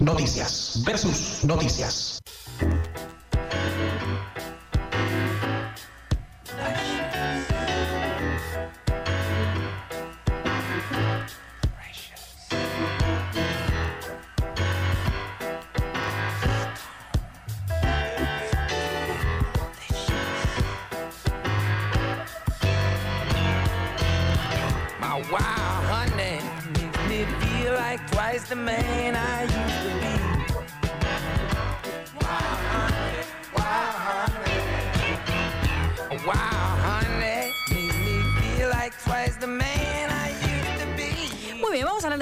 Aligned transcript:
Noticias 0.00 0.82
versus 0.84 1.44
noticias. 1.44 2.18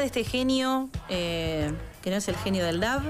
De 0.02 0.06
este 0.06 0.24
genio, 0.24 0.88
eh, 1.08 1.72
que 2.02 2.10
no 2.10 2.16
es 2.16 2.28
el 2.28 2.36
genio 2.36 2.64
del 2.64 2.80
DAB, 2.80 3.02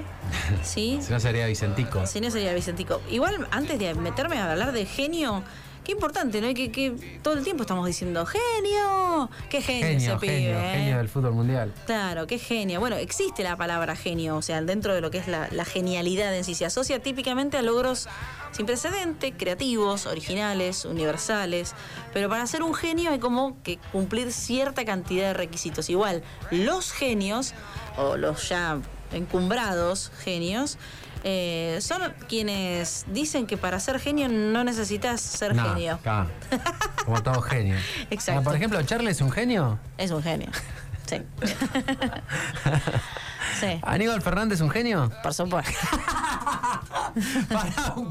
¿sí? 0.63 0.99
Si 1.03 1.13
no 1.13 1.19
sería 1.19 1.47
Vicentico. 1.47 2.07
Si 2.07 2.21
no 2.21 2.31
sería 2.31 2.55
Vicentico. 2.55 3.01
Igual, 3.11 3.49
antes 3.51 3.79
de 3.79 3.95
meterme 3.95 4.39
a 4.39 4.53
hablar 4.53 4.73
de 4.73 4.87
genio, 4.87 5.43
qué 5.85 5.93
importante, 5.93 6.41
¿no? 6.41 6.53
Que, 6.55 6.71
que 6.71 7.21
todo 7.23 7.35
el 7.35 7.45
tiempo 7.45 7.63
estamos 7.63 7.87
diciendo, 7.87 8.25
genio, 8.27 9.31
qué 9.51 9.61
genio, 9.61 9.87
Genio, 9.87 9.99
ese 9.99 10.17
pibe, 10.17 10.33
genio, 10.33 10.59
¿eh? 10.59 10.73
genio 10.75 10.99
del 10.99 11.09
fútbol 11.09 11.33
mundial. 11.33 11.73
Claro, 11.87 12.27
qué 12.27 12.39
genio. 12.39 12.81
Bueno, 12.81 12.97
existe 12.97 13.43
la 13.43 13.57
palabra 13.57 13.97
genio, 13.97 14.37
o 14.37 14.43
sea, 14.43 14.61
dentro 14.63 14.95
de 14.95 15.01
lo 15.01 15.11
que 15.11 15.19
es 15.19 15.29
la, 15.29 15.49
la 15.51 15.65
genialidad 15.65 16.35
en 16.37 16.45
sí. 16.45 16.55
Se 16.55 16.65
asocia 16.65 17.01
típicamente 17.03 17.57
a 17.57 17.63
logros 17.63 18.09
sin 18.53 18.67
precedente, 18.67 19.33
creativos, 19.33 20.07
originales, 20.07 20.85
universales. 20.85 21.75
Pero 22.13 22.29
para 22.29 22.47
ser 22.47 22.63
un 22.63 22.75
genio 22.75 23.11
hay 23.11 23.19
como 23.19 23.61
que 23.63 23.79
cumplir 23.91 24.33
cierta 24.33 24.85
cantidad 24.85 25.29
de 25.29 25.35
requisitos. 25.35 25.91
Igual, 25.91 26.23
los 26.51 26.93
genios, 26.93 27.55
o 27.97 28.17
los 28.17 28.49
ya 28.49 28.79
encumbrados 29.13 30.11
genios, 30.23 30.79
eh, 31.25 31.79
son 31.81 32.03
quienes 32.29 33.05
dicen 33.09 33.47
que 33.47 33.57
para 33.57 33.79
ser 33.79 34.01
genio 34.01 34.29
no 34.29 34.65
necesitas 34.65 35.21
ser 35.21 35.55
genio. 35.55 35.95
acá. 35.95 36.27
Como 37.05 37.23
todo 37.23 37.41
genio. 37.43 37.77
Exacto. 38.11 38.41
Ah, 38.41 38.45
por 38.45 38.57
ejemplo, 38.57 38.83
Charlie 38.83 39.11
es 39.11 39.21
un 39.21 39.31
genio. 39.31 39.79
Es 39.99 40.11
un 40.11 40.23
genio. 40.23 40.51
Sí. 41.07 41.23
sí. 43.61 43.81
Aníbal 43.83 44.23
Fernández 44.23 44.57
es 44.57 44.63
un 44.63 44.71
genio. 44.71 45.11
Por 45.23 45.35
supuesto. 45.35 45.73
Pará 47.49 47.95
un. 47.97 48.09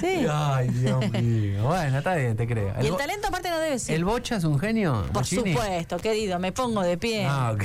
Sí. 0.00 0.26
Ay, 0.30 0.68
Dios 0.68 1.10
mío. 1.22 1.64
Bueno, 1.64 1.98
está 1.98 2.14
bien, 2.16 2.36
te 2.36 2.46
creo. 2.46 2.74
Y 2.82 2.86
el 2.86 2.96
talento 2.96 3.28
aparte 3.28 3.50
no 3.50 3.58
debe 3.58 3.78
ser. 3.78 3.94
¿El 3.96 4.04
Bocha 4.04 4.36
es 4.36 4.44
un 4.44 4.58
genio? 4.58 5.02
Por 5.04 5.22
Bochini? 5.22 5.52
supuesto, 5.54 5.96
querido, 5.98 6.38
me 6.38 6.52
pongo 6.52 6.82
de 6.82 6.96
pie. 6.98 7.26
Ah, 7.28 7.52
ok. 7.54 7.64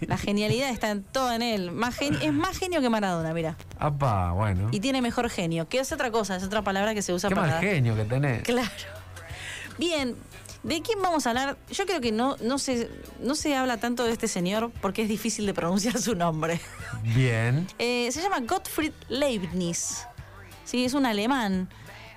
La 0.08 0.16
genialidad 0.18 0.70
está 0.70 0.90
en 0.90 1.02
todo 1.02 1.32
en 1.32 1.42
él. 1.42 1.70
Más 1.72 2.00
es 2.00 2.32
más 2.32 2.58
genio 2.58 2.80
que 2.80 2.90
Maradona, 2.90 3.32
mira. 3.34 3.56
Apa, 3.78 4.32
bueno. 4.32 4.68
Y 4.72 4.80
tiene 4.80 5.00
mejor 5.02 5.30
genio, 5.30 5.68
que 5.68 5.78
es 5.80 5.92
otra 5.92 6.10
cosa, 6.10 6.36
es 6.36 6.42
otra 6.44 6.62
palabra 6.62 6.94
que 6.94 7.02
se 7.02 7.12
usa 7.12 7.28
Qué 7.28 7.34
para. 7.36 7.52
mal 7.52 7.60
genio 7.60 7.94
que 7.96 8.04
tenés. 8.04 8.42
Claro. 8.42 8.68
Bien, 9.78 10.14
¿de 10.62 10.82
quién 10.82 11.02
vamos 11.02 11.26
a 11.26 11.30
hablar? 11.30 11.56
Yo 11.70 11.84
creo 11.86 12.00
que 12.00 12.12
no, 12.12 12.36
no, 12.40 12.58
se, 12.58 12.88
no 13.20 13.34
se 13.34 13.56
habla 13.56 13.78
tanto 13.78 14.04
de 14.04 14.12
este 14.12 14.28
señor 14.28 14.70
porque 14.80 15.02
es 15.02 15.08
difícil 15.08 15.46
de 15.46 15.54
pronunciar 15.54 15.98
su 15.98 16.14
nombre. 16.14 16.60
Bien. 17.02 17.66
Eh, 17.78 18.08
se 18.12 18.22
llama 18.22 18.40
Gottfried 18.40 18.92
Leibniz. 19.08 20.06
Sí, 20.64 20.84
es 20.84 20.94
un 20.94 21.06
alemán. 21.06 21.68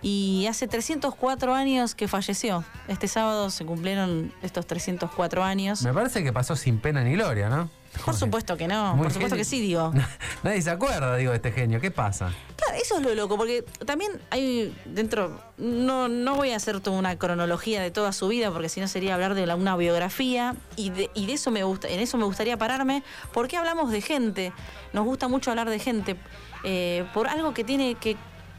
Y 0.01 0.45
hace 0.47 0.67
304 0.67 1.53
años 1.55 1.95
que 1.95 2.07
falleció. 2.07 2.63
Este 2.87 3.07
sábado 3.07 3.49
se 3.49 3.65
cumplieron 3.65 4.31
estos 4.43 4.67
304 4.67 5.43
años. 5.43 5.81
Me 5.81 5.93
parece 5.93 6.23
que 6.23 6.31
pasó 6.31 6.55
sin 6.55 6.77
pena 6.79 7.03
ni 7.03 7.13
gloria, 7.13 7.49
¿no? 7.49 7.69
Por 8.05 8.13
supuesto 8.13 8.57
que 8.57 8.67
no, 8.67 8.93
Muy 8.95 9.05
por 9.05 9.11
supuesto 9.11 9.35
genio. 9.35 9.37
que 9.37 9.43
sí, 9.49 9.59
digo. 9.59 9.91
Nadie 10.43 10.61
se 10.61 10.69
acuerda, 10.69 11.15
digo, 11.15 11.31
de 11.31 11.37
este 11.37 11.51
genio. 11.51 11.81
¿Qué 11.81 11.89
pasa? 11.89 12.31
Claro, 12.55 12.79
eso 12.79 12.97
es 12.97 13.01
lo 13.03 13.15
loco, 13.15 13.37
porque 13.37 13.63
también 13.87 14.11
hay 14.29 14.75
dentro, 14.85 15.41
no, 15.57 16.07
no 16.07 16.35
voy 16.35 16.51
a 16.51 16.57
hacer 16.57 16.79
toda 16.79 16.95
una 16.99 17.17
cronología 17.17 17.81
de 17.81 17.89
toda 17.89 18.11
su 18.13 18.27
vida, 18.27 18.51
porque 18.51 18.69
si 18.69 18.79
no 18.79 18.87
sería 18.87 19.15
hablar 19.15 19.33
de 19.33 19.47
la- 19.47 19.55
una 19.55 19.75
biografía, 19.75 20.53
y 20.75 20.91
de, 20.91 21.09
y 21.15 21.25
de 21.25 21.33
eso 21.33 21.49
me 21.49 21.63
gusta, 21.63 21.87
en 21.87 21.99
eso 21.99 22.17
me 22.17 22.25
gustaría 22.25 22.55
pararme, 22.55 23.01
porque 23.33 23.57
hablamos 23.57 23.89
de 23.89 24.01
gente, 24.01 24.53
nos 24.93 25.03
gusta 25.05 25.27
mucho 25.27 25.49
hablar 25.49 25.67
de 25.67 25.79
gente, 25.79 26.17
eh, 26.63 27.03
por 27.15 27.27
algo 27.27 27.55
que 27.55 27.63
tiene 27.63 27.95
que, 27.95 28.15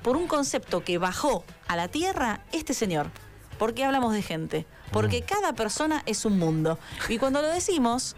por 0.09 0.17
un 0.17 0.27
concepto 0.27 0.83
que 0.83 0.97
bajó 0.97 1.45
a 1.67 1.77
la 1.77 1.89
tierra 1.89 2.41
este 2.51 2.73
señor. 2.73 3.11
¿Por 3.59 3.75
qué 3.75 3.85
hablamos 3.85 4.15
de 4.15 4.23
gente? 4.23 4.65
Porque 4.91 5.21
cada 5.21 5.53
persona 5.53 6.03
es 6.07 6.25
un 6.25 6.39
mundo. 6.39 6.79
Y 7.11 7.19
cuando 7.19 7.43
lo 7.43 7.49
decimos, 7.49 8.17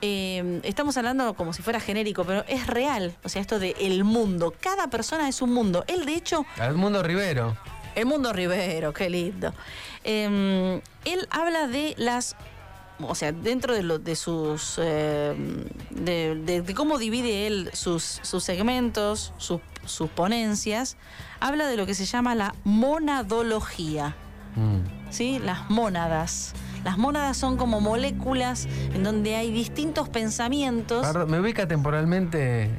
eh, 0.00 0.60
estamos 0.64 0.96
hablando 0.96 1.34
como 1.34 1.52
si 1.52 1.62
fuera 1.62 1.78
genérico, 1.78 2.24
pero 2.24 2.44
es 2.48 2.66
real. 2.66 3.16
O 3.22 3.28
sea, 3.28 3.40
esto 3.40 3.60
de 3.60 3.76
el 3.78 4.02
mundo. 4.02 4.52
Cada 4.58 4.90
persona 4.90 5.28
es 5.28 5.40
un 5.40 5.52
mundo. 5.52 5.84
Él, 5.86 6.04
de 6.04 6.14
hecho, 6.14 6.44
Edmundo 6.56 7.00
Rivero. 7.00 7.56
el 7.94 8.06
mundo 8.06 8.32
Rivero, 8.32 8.92
qué 8.92 9.08
lindo. 9.08 9.54
Eh, 10.02 10.82
él 11.04 11.28
habla 11.30 11.68
de 11.68 11.94
las. 11.96 12.34
O 13.08 13.14
sea, 13.14 13.32
dentro 13.32 13.74
de, 13.74 13.82
lo, 13.82 13.98
de 13.98 14.16
sus. 14.16 14.74
eh, 14.78 15.34
de, 15.90 16.34
de- 16.44 16.62
de 16.62 16.74
cómo 16.74 16.98
divide 16.98 17.46
él 17.46 17.70
sus, 17.72 18.20
sus 18.22 18.42
segmentos, 18.44 19.32
sus, 19.38 19.60
sus 19.86 20.10
ponencias, 20.10 20.96
habla 21.40 21.66
de 21.66 21.76
lo 21.76 21.86
que 21.86 21.94
se 21.94 22.04
llama 22.04 22.34
la 22.34 22.54
monadología. 22.64 24.14
Mm. 24.56 25.10
¿sí? 25.12 25.38
Las 25.38 25.70
mónadas. 25.70 26.52
Las 26.84 26.96
mónadas 26.98 27.36
son 27.36 27.56
como 27.56 27.80
moléculas 27.80 28.66
en 28.94 29.04
donde 29.04 29.36
hay 29.36 29.50
distintos 29.52 30.08
pensamientos. 30.08 31.06
Perdón, 31.06 31.30
¿Me 31.30 31.38
ubica 31.40 31.68
temporalmente? 31.68 32.70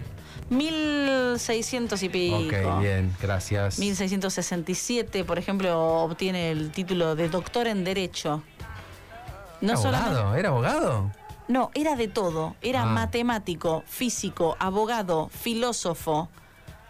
1600 0.50 2.04
y 2.04 2.10
pico. 2.10 2.38
Ok, 2.38 2.82
bien, 2.82 3.14
gracias. 3.22 3.80
1667, 3.80 5.24
por 5.24 5.38
ejemplo, 5.40 5.80
obtiene 6.04 6.52
el 6.52 6.72
título 6.72 7.16
de 7.16 7.30
doctor 7.30 7.68
en 7.68 7.84
Derecho. 7.84 8.44
No 9.62 9.74
¿Abogado? 9.74 10.00
solamente. 10.16 10.40
¿Era 10.40 10.50
abogado? 10.50 11.12
No, 11.48 11.72
era 11.74 11.96
de 11.96 12.08
todo. 12.08 12.56
Era 12.62 12.84
Ah. 12.84 12.86
matemático, 12.86 13.84
físico, 13.88 14.56
abogado, 14.60 15.30
filósofo. 15.30 16.30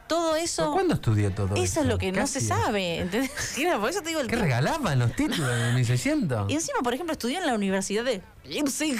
Todo 0.08 0.36
eso. 0.36 0.64
¿Pero 0.64 0.74
¿Cuándo 0.74 0.94
estudió 0.96 1.32
todo 1.34 1.56
eso? 1.56 1.64
Eso 1.64 1.80
es 1.82 1.86
lo 1.88 1.98
que 1.98 2.12
¿Qué 2.12 2.20
no 2.20 2.28
se 2.28 2.42
sabe. 2.42 3.00
¿entendés? 3.00 3.32
Por 3.80 3.90
eso 3.90 4.02
te 4.02 4.10
digo 4.10 4.20
el 4.20 4.28
¿Qué 4.28 4.36
regalaban 4.36 5.00
los 5.00 5.16
títulos 5.16 5.50
en 5.50 5.74
1600? 5.76 6.50
Y 6.52 6.54
encima, 6.56 6.80
por 6.84 6.94
ejemplo, 6.94 7.14
estudió 7.14 7.40
en 7.40 7.48
la 7.48 7.54
Universidad 7.56 8.04
de 8.04 8.22
Leipzig. 8.44 8.98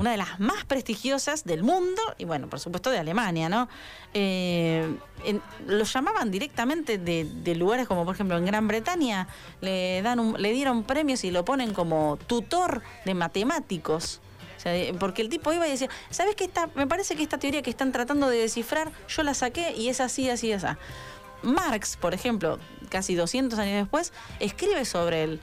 Una 0.00 0.10
de 0.12 0.16
las 0.16 0.38
más 0.40 0.64
prestigiosas 0.64 1.44
del 1.44 1.62
mundo 1.62 2.00
y, 2.18 2.24
bueno, 2.24 2.48
por 2.48 2.60
supuesto, 2.60 2.90
de 2.90 2.98
Alemania, 2.98 3.48
¿no? 3.48 3.68
Eh, 4.14 4.94
en- 5.24 5.42
lo 5.66 5.84
llamaban 5.84 6.30
directamente 6.30 6.98
de, 6.98 7.54
lugares 7.54 7.86
como, 7.86 8.04
por 8.04 8.14
ejemplo, 8.14 8.36
en 8.36 8.44
Gran 8.46 8.66
Bretaña, 8.68 9.28
le, 9.60 10.02
dan 10.02 10.34
le 10.38 10.52
dieron 10.52 10.84
premios 10.84 11.24
y 11.24 11.30
lo 11.30 11.44
ponen 11.44 11.74
como 11.74 12.18
tutor 12.26 12.82
de 13.04 13.14
matemáticos. 13.14 14.20
Porque 14.98 15.22
el 15.22 15.30
tipo 15.30 15.52
iba 15.52 15.66
y 15.66 15.70
decía, 15.70 15.88
¿sabes 16.10 16.34
qué? 16.36 16.44
Esta, 16.44 16.68
me 16.74 16.86
parece 16.86 17.16
que 17.16 17.22
esta 17.22 17.38
teoría 17.38 17.62
que 17.62 17.70
están 17.70 17.92
tratando 17.92 18.28
de 18.28 18.38
descifrar, 18.38 18.92
yo 19.08 19.22
la 19.22 19.32
saqué 19.32 19.72
y 19.74 19.88
es 19.88 20.00
así, 20.00 20.28
así, 20.28 20.52
así. 20.52 20.66
Marx, 21.42 21.96
por 21.96 22.12
ejemplo, 22.12 22.58
casi 22.90 23.14
200 23.14 23.58
años 23.58 23.76
después, 23.76 24.12
escribe 24.38 24.84
sobre 24.84 25.22
él. 25.24 25.40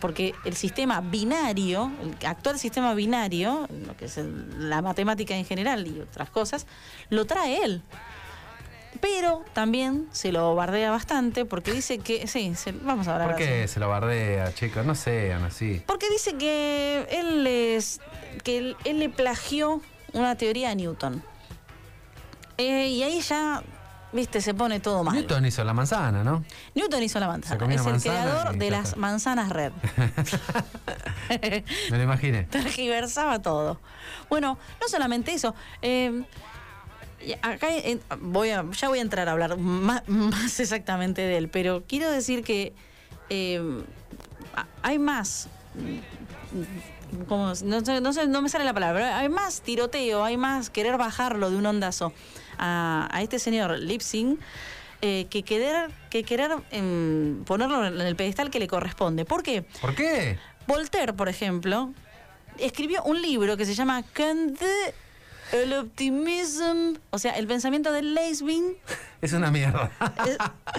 Porque 0.00 0.34
el 0.44 0.54
sistema 0.56 1.00
binario, 1.00 1.90
el 2.02 2.26
actual 2.26 2.58
sistema 2.58 2.92
binario, 2.94 3.66
lo 3.86 3.96
que 3.96 4.04
es 4.06 4.18
el- 4.18 4.68
la 4.68 4.82
matemática 4.82 5.34
en 5.34 5.44
general 5.46 5.86
y 5.86 6.00
otras 6.00 6.28
cosas, 6.30 6.66
lo 7.08 7.24
trae 7.24 7.62
él. 7.64 7.82
Pero 9.00 9.44
también 9.52 10.06
se 10.12 10.32
lo 10.32 10.54
bardea 10.54 10.90
bastante 10.90 11.44
porque 11.44 11.72
dice 11.72 11.98
que. 11.98 12.26
Sí, 12.26 12.54
se- 12.54 12.72
vamos 12.72 13.06
a 13.08 13.12
hablar 13.14 13.28
¿Por 13.28 13.36
qué 13.36 13.64
así. 13.64 13.74
se 13.74 13.80
lo 13.80 13.88
bardea, 13.88 14.54
chicos? 14.54 14.86
No 14.86 14.94
sean 14.94 15.44
así. 15.44 15.82
Porque 15.86 16.08
dice 16.10 16.36
que 16.36 17.06
él 17.10 17.46
es. 17.46 18.00
que 18.42 18.58
él, 18.58 18.76
él 18.84 18.98
le 18.98 19.08
plagió 19.08 19.80
una 20.12 20.34
teoría 20.36 20.70
a 20.70 20.74
Newton. 20.74 21.22
Eh, 22.58 22.88
y 22.88 23.02
ahí 23.02 23.20
ya, 23.20 23.62
viste, 24.16 24.40
se 24.40 24.54
pone 24.54 24.80
todo 24.80 25.04
mal. 25.04 25.14
Newton 25.14 25.46
hizo 25.46 25.62
la 25.62 25.72
manzana, 25.72 26.24
¿no? 26.24 26.44
Newton 26.74 27.02
hizo 27.02 27.20
la 27.20 27.28
manzana. 27.28 27.74
Es 27.74 27.86
el 27.86 28.00
creador 28.02 28.56
de 28.56 28.70
las 28.70 28.96
manzanas 28.96 29.50
red. 29.50 29.72
Me 31.90 31.98
lo 31.98 32.02
imaginé. 32.02 32.42
tergiversaba 32.50 33.40
todo. 33.40 33.80
Bueno, 34.28 34.58
no 34.80 34.88
solamente 34.88 35.32
eso. 35.32 35.54
eh, 35.82 36.24
acá 37.42 37.68
eh, 37.70 38.00
voy 38.20 38.50
a, 38.50 38.64
ya 38.72 38.88
voy 38.88 38.98
a 38.98 39.02
entrar 39.02 39.28
a 39.28 39.32
hablar 39.32 39.56
más, 39.56 40.08
más 40.08 40.60
exactamente 40.60 41.22
de 41.22 41.36
él, 41.36 41.48
pero 41.48 41.84
quiero 41.86 42.10
decir 42.10 42.42
que 42.42 42.74
eh, 43.30 43.60
hay 44.82 44.98
más 44.98 45.48
como, 47.28 47.52
no, 47.64 47.80
no, 48.00 48.12
sé, 48.12 48.26
no 48.26 48.42
me 48.42 48.48
sale 48.48 48.64
la 48.64 48.74
palabra, 48.74 49.18
hay 49.18 49.28
más 49.28 49.60
tiroteo, 49.62 50.24
hay 50.24 50.36
más 50.36 50.70
querer 50.70 50.96
bajarlo 50.98 51.50
de 51.50 51.56
un 51.56 51.66
ondazo 51.66 52.12
a, 52.58 53.08
a 53.10 53.22
este 53.22 53.38
señor 53.38 53.78
Lipsing. 53.78 54.38
eh, 55.02 55.26
que 55.28 55.42
querer, 55.42 55.90
que 56.10 56.24
querer 56.24 56.52
em, 56.70 57.44
ponerlo 57.44 57.86
en 57.86 58.00
el 58.00 58.16
pedestal 58.16 58.50
que 58.50 58.58
le 58.58 58.66
corresponde. 58.66 59.24
¿Por 59.26 59.42
qué? 59.42 59.62
¿Por 59.80 59.94
qué? 59.94 60.38
Voltaire, 60.66 61.12
por 61.12 61.28
ejemplo, 61.28 61.92
escribió 62.58 63.02
un 63.04 63.20
libro 63.20 63.56
que 63.58 63.66
se 63.66 63.74
llama 63.74 64.02
Candide 64.14 64.94
el 65.52 65.72
optimism, 65.74 66.94
o 67.10 67.18
sea, 67.18 67.32
el 67.32 67.46
pensamiento 67.46 67.92
de 67.92 68.02
Leibniz 68.02 68.76
Es 69.22 69.32
una 69.32 69.50
mierda. 69.50 69.92
es, 70.26 70.38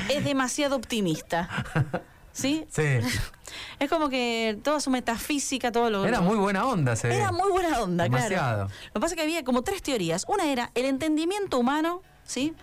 es 0.10 0.26
demasiado 0.26 0.76
optimista. 0.76 1.48
¿Sí? 2.38 2.66
Sí. 2.70 2.84
Es 3.80 3.90
como 3.90 4.10
que 4.10 4.60
toda 4.64 4.80
su 4.82 4.90
metafísica, 4.90 5.72
todo 5.72 5.90
lo 5.90 6.06
Era 6.06 6.20
muy 6.20 6.36
buena 6.36 6.66
onda, 6.66 6.96
se. 6.96 7.16
Era 7.16 7.32
muy 7.32 7.50
buena 7.50 7.82
onda, 7.82 8.04
Demasiado. 8.04 8.68
claro. 8.68 8.70
Lo 8.88 8.94
que 8.94 9.00
pasa 9.00 9.14
es 9.14 9.16
que 9.16 9.22
había 9.22 9.44
como 9.44 9.62
tres 9.62 9.82
teorías. 9.82 10.26
Una 10.28 10.52
era 10.52 10.70
el 10.76 10.86
entendimiento 10.86 11.58
humano, 11.58 12.02
¿sí? 12.26 12.54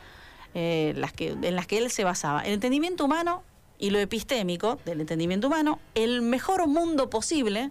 Eh, 0.55 0.93
las 0.97 1.13
que, 1.13 1.31
en 1.31 1.57
las 1.57 1.67
que 1.67 1.79
él 1.79 1.91
se 1.91 2.05
basaba. 2.05 2.43
El 2.43 2.53
entendimiento 2.53 3.05
humano 3.07 3.43
y 3.79 3.91
lo 3.91 3.99
epistémico 3.99 4.79
del 4.85 5.01
entendimiento 5.01 5.47
humano, 5.47 5.81
el 5.95 6.23
mejor 6.23 6.67
mundo 6.69 7.11
posible, 7.11 7.71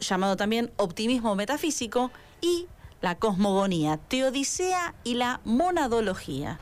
llamado 0.00 0.36
también 0.36 0.72
optimismo 0.76 1.34
metafísico, 1.34 2.10
y 2.40 2.66
la 3.00 3.14
cosmogonía, 3.14 3.96
teodicea 3.96 4.94
y 5.04 5.14
la 5.14 5.40
monadología. 5.44 6.58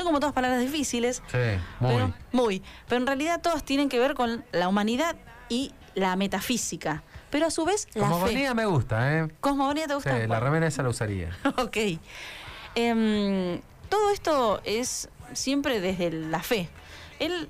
Son 0.00 0.06
como 0.06 0.18
todas 0.20 0.32
palabras 0.34 0.60
difíciles, 0.60 1.22
Sí, 1.30 1.38
muy. 1.78 1.94
pero, 1.94 2.14
muy. 2.32 2.62
Pero 2.88 3.00
en 3.02 3.06
realidad 3.06 3.40
todas 3.42 3.62
tienen 3.64 3.88
que 3.90 3.98
ver 3.98 4.14
con 4.14 4.44
la 4.52 4.66
humanidad 4.68 5.14
y 5.50 5.72
la 5.94 6.16
metafísica. 6.16 7.02
Pero 7.30 7.46
a 7.46 7.50
su 7.50 7.64
vez 7.66 7.86
la 7.94 8.08
Como 8.08 8.26
fe. 8.26 8.54
me 8.54 8.64
gusta, 8.64 9.18
¿eh? 9.18 9.28
Cosmogonía 9.40 9.84
te 9.84 9.90
Sí, 9.90 9.94
gusta. 9.96 10.26
la 10.26 10.40
remera 10.40 10.66
esa 10.66 10.82
la 10.82 10.88
usaría. 10.88 11.36
ok. 11.58 11.76
Em, 12.74 13.60
todo 13.88 14.10
esto 14.12 14.60
es 14.64 15.08
siempre 15.32 15.80
desde 15.80 16.10
la 16.12 16.42
fe. 16.42 16.68
Él 17.18 17.48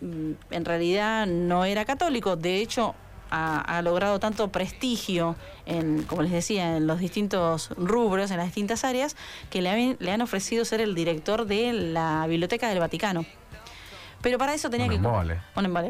mm, 0.00 0.32
en 0.50 0.64
realidad 0.64 1.26
no 1.26 1.64
era 1.64 1.84
católico, 1.84 2.36
de 2.36 2.56
hecho 2.60 2.94
ha, 3.30 3.60
ha 3.60 3.82
logrado 3.82 4.18
tanto 4.18 4.48
prestigio, 4.52 5.36
en, 5.66 6.02
como 6.04 6.22
les 6.22 6.32
decía, 6.32 6.76
en 6.76 6.86
los 6.86 6.98
distintos 6.98 7.70
rubros, 7.76 8.30
en 8.30 8.36
las 8.38 8.46
distintas 8.46 8.84
áreas, 8.84 9.16
que 9.50 9.62
le 9.62 9.70
han, 9.70 9.96
le 10.00 10.12
han 10.12 10.20
ofrecido 10.22 10.64
ser 10.64 10.80
el 10.80 10.94
director 10.94 11.46
de 11.46 11.72
la 11.72 12.26
Biblioteca 12.28 12.68
del 12.68 12.78
Vaticano. 12.80 13.24
Pero 14.22 14.36
para 14.36 14.52
eso 14.52 14.68
tenía 14.68 14.86
que... 14.86 14.96
embole, 14.96 15.40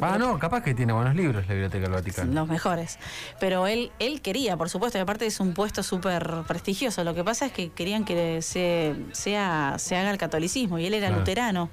Ah, 0.01 0.17
no, 0.17 0.39
capaz 0.39 0.63
que 0.63 0.73
tiene 0.73 0.93
buenos 0.93 1.17
libros 1.17 1.49
la 1.49 1.53
Biblioteca 1.55 1.83
del 1.83 1.93
Vaticano. 1.93 2.33
los 2.33 2.49
mejores. 2.49 2.99
Pero 3.41 3.67
él, 3.67 3.91
él 3.99 4.21
quería, 4.23 4.57
por 4.57 4.71
supuesto, 4.71 4.99
y 4.99 5.01
aparte 5.01 5.27
es 5.27 5.41
un 5.41 5.53
puesto 5.53 5.83
súper 5.83 6.43
prestigioso. 6.47 7.03
Lo 7.03 7.13
que 7.13 7.25
pasa 7.25 7.47
es 7.47 7.53
que 7.53 7.71
querían 7.71 8.05
que 8.05 8.41
se, 8.41 8.95
sea, 9.11 9.75
se 9.79 9.97
haga 9.97 10.13
el 10.13 10.19
catolicismo 10.19 10.79
y 10.79 10.87
él 10.87 10.95
era 10.95 11.09
Claro. 11.09 11.21
luterano, 11.23 11.71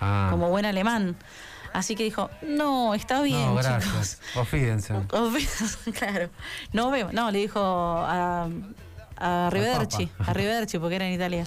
Ah. 0.00 0.28
como 0.30 0.48
buen 0.50 0.64
alemán. 0.66 1.16
Así 1.72 1.94
que 1.96 2.04
dijo, 2.04 2.30
no, 2.42 2.94
está 2.94 3.22
bien, 3.22 3.54
no, 3.54 3.60
chicos. 3.60 3.64
gracias. 3.64 4.20
Ofídense. 4.36 4.94
claro. 5.98 6.30
No 6.72 6.90
veo. 6.90 7.10
No, 7.12 7.30
le 7.30 7.38
dijo 7.38 7.60
a, 7.60 8.44
a. 8.44 9.50
Papa. 9.50 9.50
A 9.50 9.50
Arrivederci, 10.30 10.78
porque 10.78 10.96
era 10.96 11.06
en 11.06 11.14
Italia. 11.14 11.44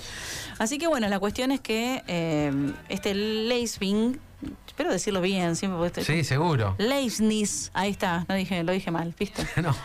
Así 0.59 0.77
que 0.77 0.87
bueno, 0.87 1.07
la 1.09 1.19
cuestión 1.19 1.51
es 1.51 1.59
que 1.61 2.03
eh, 2.07 2.51
este 2.89 3.13
Leisving, 3.15 4.19
espero 4.67 4.91
decirlo 4.91 5.21
bien, 5.21 5.55
siempre 5.55 5.77
porque 5.79 6.01
este- 6.01 6.13
Sí, 6.13 6.23
seguro. 6.23 6.75
Leibniz, 6.77 7.71
ahí 7.73 7.89
está, 7.91 8.25
no 8.27 8.35
dije, 8.35 8.63
lo 8.63 8.71
dije 8.71 8.91
mal, 8.91 9.13
¿viste? 9.17 9.45
No. 9.61 9.75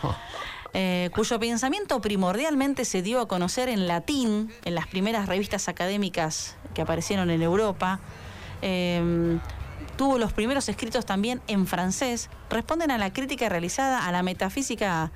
Eh, 0.73 1.09
cuyo 1.15 1.39
pensamiento 1.39 1.99
primordialmente 2.01 2.85
se 2.85 3.01
dio 3.01 3.21
a 3.21 3.27
conocer 3.27 3.69
en 3.69 3.87
latín 3.87 4.51
en 4.65 4.75
las 4.75 4.85
primeras 4.85 5.27
revistas 5.27 5.69
académicas 5.69 6.55
que 6.75 6.81
aparecieron 6.83 7.29
en 7.31 7.41
Europa. 7.41 7.99
Eh, 8.61 9.39
tuvo 9.95 10.17
los 10.17 10.33
primeros 10.33 10.69
escritos 10.69 11.05
también 11.05 11.41
en 11.47 11.67
francés. 11.67 12.29
Responden 12.49 12.91
a 12.91 12.97
la 12.97 13.11
crítica 13.11 13.49
realizada 13.49 14.07
a 14.07 14.11
la 14.11 14.23
metafísica 14.23 15.11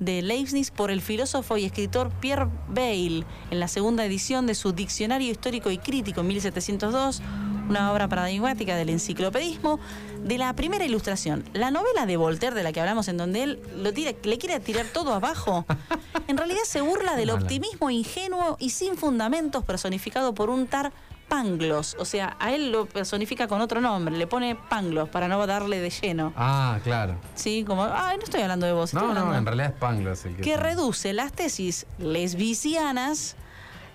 de 0.00 0.22
Leibniz 0.22 0.70
por 0.70 0.90
el 0.90 1.00
filósofo 1.00 1.56
y 1.56 1.64
escritor 1.64 2.10
Pierre 2.20 2.48
Bayle 2.68 3.24
en 3.50 3.60
la 3.60 3.68
segunda 3.68 4.04
edición 4.04 4.46
de 4.46 4.54
su 4.54 4.72
Diccionario 4.72 5.30
Histórico 5.30 5.70
y 5.70 5.78
Crítico 5.78 6.20
en 6.20 6.28
1702, 6.28 7.22
una 7.68 7.92
obra 7.92 8.08
paradigmática 8.08 8.76
del 8.76 8.90
enciclopedismo, 8.90 9.78
de 10.24 10.38
la 10.38 10.52
primera 10.54 10.84
ilustración. 10.84 11.44
La 11.52 11.70
novela 11.70 12.06
de 12.06 12.16
Voltaire, 12.16 12.56
de 12.56 12.62
la 12.62 12.72
que 12.72 12.80
hablamos, 12.80 13.08
en 13.08 13.16
donde 13.16 13.42
él 13.42 13.62
lo 13.76 13.92
tira, 13.92 14.12
le 14.22 14.38
quiere 14.38 14.58
tirar 14.60 14.86
todo 14.86 15.12
abajo, 15.14 15.64
en 16.28 16.36
realidad 16.36 16.62
se 16.64 16.80
burla 16.80 17.14
del 17.16 17.30
optimismo 17.30 17.90
ingenuo 17.90 18.56
y 18.58 18.70
sin 18.70 18.96
fundamentos 18.96 19.64
personificado 19.64 20.34
por 20.34 20.50
un 20.50 20.66
tar 20.66 20.92
Panglos. 21.28 21.96
O 21.98 22.04
sea, 22.04 22.36
a 22.38 22.52
él 22.52 22.70
lo 22.70 22.84
personifica 22.84 23.48
con 23.48 23.62
otro 23.62 23.80
nombre, 23.80 24.14
le 24.16 24.26
pone 24.26 24.56
Panglos 24.56 25.08
para 25.08 25.26
no 25.26 25.46
darle 25.46 25.80
de 25.80 25.88
lleno. 25.88 26.32
Ah, 26.36 26.78
claro. 26.84 27.16
Sí, 27.34 27.64
como, 27.66 27.82
ay, 27.84 28.18
no 28.18 28.24
estoy 28.24 28.42
hablando 28.42 28.66
de 28.66 28.72
vos, 28.72 28.90
estoy 28.92 29.02
No, 29.02 29.08
hablando 29.08 29.32
no, 29.32 29.38
en 29.38 29.46
realidad 29.46 29.66
es 29.68 29.72
Pangloss 29.78 30.24
el 30.26 30.36
que. 30.36 30.42
que 30.42 30.56
reduce 30.58 31.12
las 31.14 31.32
tesis 31.32 31.86
lesbicianas 31.98 33.36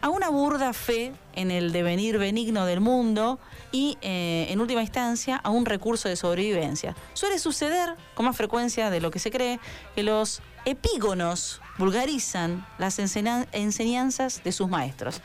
a 0.01 0.10
una 0.10 0.30
burda 0.30 0.74
fe 0.74 1.13
en 1.34 1.51
el 1.51 1.72
devenir 1.72 2.18
benigno 2.18 2.66
del 2.66 2.80
mundo 2.80 3.40
y, 3.72 3.98
eh, 4.01 4.48
en 4.50 4.60
última 4.62 4.81
instancia, 4.81 5.38
a 5.38 5.50
un 5.50 5.66
recurso 5.66 6.10
de 6.10 6.16
sobrevivencia. 6.16 6.96
Suele 7.13 7.40
suceder, 7.40 7.96
con 8.16 8.25
más 8.25 8.36
frecuencia 8.36 8.90
de 8.90 9.01
lo 9.01 9.12
que 9.12 9.19
se 9.19 9.31
cree, 9.31 9.60
que 9.96 10.04
los 10.04 10.42
epígonos 10.66 11.62
vulgarizan 11.78 12.66
las 12.78 13.00
enseñanzas 13.00 14.44
de 14.44 14.51
sus 14.51 14.69
maestros. 14.69 15.22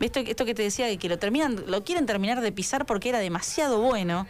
¿Viste 0.00 0.28
esto 0.28 0.44
que 0.44 0.54
te 0.54 0.62
decía 0.62 0.86
de 0.86 0.96
que 0.96 1.08
lo 1.08 1.18
terminan, 1.18 1.64
lo 1.68 1.84
quieren 1.84 2.06
terminar 2.06 2.40
de 2.40 2.50
pisar 2.50 2.86
porque 2.86 3.08
era 3.10 3.20
demasiado 3.20 3.80
bueno? 3.80 4.26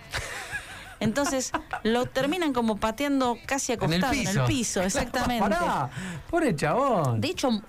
Entonces 1.00 1.50
lo 1.82 2.06
terminan 2.06 2.52
como 2.52 2.76
pateando 2.76 3.36
casi 3.46 3.72
En 3.72 3.78
el 3.78 3.84
acostado 3.84 4.12
piso. 4.12 4.30
en 4.30 4.38
el 4.38 4.44
piso, 4.44 4.82
exactamente. 4.82 5.40
Pará, 5.48 5.90
pobre 6.30 6.54
chabón. 6.54 7.20
De 7.20 7.28
hecho, 7.28 7.62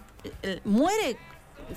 eh, 0.43 0.59
muere 0.65 1.17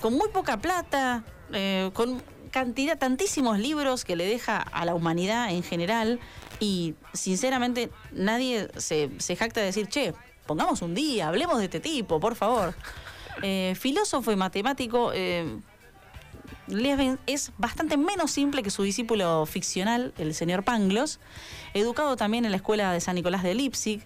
con 0.01 0.13
muy 0.13 0.29
poca 0.29 0.57
plata, 0.57 1.23
eh, 1.53 1.89
con 1.93 2.21
cantidad, 2.51 2.97
tantísimos 2.97 3.59
libros 3.59 4.05
que 4.05 4.15
le 4.15 4.25
deja 4.25 4.57
a 4.57 4.85
la 4.85 4.95
humanidad 4.95 5.51
en 5.51 5.63
general 5.63 6.19
y 6.59 6.95
sinceramente 7.13 7.91
nadie 8.11 8.69
se, 8.77 9.09
jacta 9.35 9.59
de 9.59 9.67
decir, 9.67 9.87
che, 9.87 10.13
pongamos 10.45 10.81
un 10.81 10.95
día, 10.95 11.27
hablemos 11.27 11.59
de 11.59 11.65
este 11.65 11.79
tipo, 11.79 12.19
por 12.19 12.35
favor. 12.35 12.73
Eh, 13.43 13.75
filósofo 13.79 14.31
y 14.31 14.35
matemático, 14.35 15.11
eh, 15.13 15.59
es 17.27 17.51
bastante 17.57 17.97
menos 17.97 18.31
simple 18.31 18.63
que 18.63 18.69
su 18.69 18.83
discípulo 18.83 19.45
ficcional, 19.45 20.13
el 20.17 20.33
señor 20.33 20.63
Pangloss, 20.63 21.19
educado 21.73 22.15
también 22.15 22.45
en 22.45 22.51
la 22.51 22.57
escuela 22.57 22.91
de 22.91 22.99
San 22.99 23.15
Nicolás 23.15 23.43
de 23.43 23.55
Leipzig. 23.55 24.01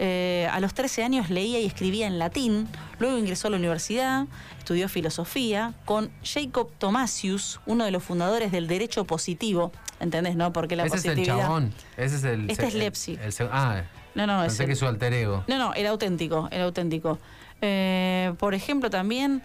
Eh, 0.00 0.48
a 0.52 0.60
los 0.60 0.74
13 0.74 1.02
años 1.02 1.28
leía 1.28 1.58
y 1.58 1.66
escribía 1.66 2.06
en 2.06 2.18
latín, 2.20 2.68
luego 3.00 3.18
ingresó 3.18 3.48
a 3.48 3.50
la 3.50 3.56
universidad, 3.56 4.26
estudió 4.58 4.88
filosofía 4.88 5.74
con 5.84 6.10
Jacob 6.22 6.70
Thomasius, 6.78 7.60
uno 7.66 7.84
de 7.84 7.90
los 7.90 8.04
fundadores 8.04 8.52
del 8.52 8.68
derecho 8.68 9.04
positivo. 9.04 9.72
¿Entendés, 9.98 10.36
no? 10.36 10.52
Porque 10.52 10.76
la 10.76 10.84
Ese 10.84 10.96
es 10.98 11.04
el 11.06 11.26
chabón. 11.26 11.74
Ese 11.96 12.16
es 12.16 12.24
el. 12.24 12.48
Este 12.48 12.66
es 12.66 12.74
el- 12.74 12.78
Leipzig. 12.78 13.18
el 13.20 13.32
seg- 13.32 13.48
ah, 13.52 13.82
No, 14.14 14.26
no, 14.28 14.42
es 14.44 14.48
pensé 14.50 14.62
el- 14.62 14.66
que 14.68 14.72
es 14.74 14.78
su 14.78 14.86
alter 14.86 15.12
ego. 15.12 15.42
no, 15.48 15.58
no, 15.58 15.74
era 15.74 15.90
auténtico, 15.90 16.48
era 16.52 16.64
auténtico. 16.64 17.18
Eh, 17.60 18.32
por 18.38 18.54
ejemplo, 18.54 18.90
también 18.90 19.42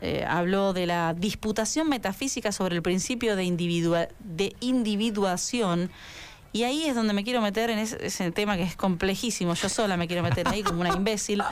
eh, 0.00 0.24
habló 0.28 0.72
de 0.74 0.86
la 0.86 1.12
disputación 1.12 1.88
metafísica 1.88 2.52
sobre 2.52 2.76
el 2.76 2.82
principio 2.82 3.34
de, 3.34 3.42
individua- 3.42 4.06
de 4.20 4.54
individuación. 4.60 5.90
Y 6.50 6.62
ahí 6.64 6.84
es 6.86 6.94
donde 6.94 7.12
me 7.12 7.24
quiero 7.24 7.42
meter 7.42 7.68
en 7.68 7.78
ese, 7.78 7.98
ese 8.06 8.30
tema 8.32 8.56
que 8.56 8.62
es 8.62 8.74
complejísimo. 8.74 9.52
Yo 9.54 9.68
sola 9.68 9.96
me 9.98 10.06
quiero 10.08 10.22
meter 10.22 10.48
ahí 10.48 10.62
como 10.62 10.80
una 10.80 10.90
imbécil. 10.94 11.42